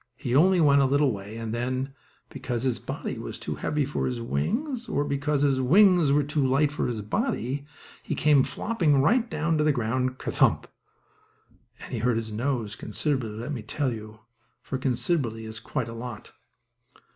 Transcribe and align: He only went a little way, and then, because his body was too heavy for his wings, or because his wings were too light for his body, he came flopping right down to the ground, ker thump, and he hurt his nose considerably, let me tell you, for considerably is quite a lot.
He 0.15 0.35
only 0.35 0.59
went 0.59 0.81
a 0.81 0.85
little 0.87 1.11
way, 1.11 1.37
and 1.37 1.53
then, 1.53 1.93
because 2.31 2.63
his 2.63 2.79
body 2.79 3.19
was 3.19 3.37
too 3.37 3.53
heavy 3.53 3.85
for 3.85 4.07
his 4.07 4.19
wings, 4.19 4.89
or 4.89 5.05
because 5.05 5.43
his 5.43 5.61
wings 5.61 6.11
were 6.11 6.23
too 6.23 6.43
light 6.43 6.71
for 6.71 6.87
his 6.87 7.03
body, 7.03 7.67
he 8.01 8.15
came 8.15 8.41
flopping 8.43 8.99
right 9.03 9.29
down 9.29 9.59
to 9.59 9.63
the 9.63 9.71
ground, 9.71 10.17
ker 10.17 10.31
thump, 10.31 10.65
and 11.83 11.93
he 11.93 11.99
hurt 11.99 12.17
his 12.17 12.31
nose 12.31 12.75
considerably, 12.75 13.29
let 13.29 13.51
me 13.53 13.61
tell 13.61 13.93
you, 13.93 14.21
for 14.63 14.79
considerably 14.79 15.45
is 15.45 15.59
quite 15.59 15.87
a 15.87 15.93
lot. 15.93 16.31